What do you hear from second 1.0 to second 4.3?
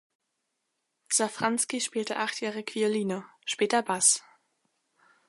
Safranski spielte achtjährig Violine, später Bass.